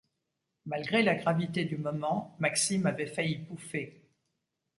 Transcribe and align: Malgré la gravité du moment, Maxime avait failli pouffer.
Malgré 0.65 1.03
la 1.03 1.13
gravité 1.13 1.63
du 1.63 1.77
moment, 1.77 2.35
Maxime 2.39 2.87
avait 2.87 3.05
failli 3.05 3.37
pouffer. 3.37 4.01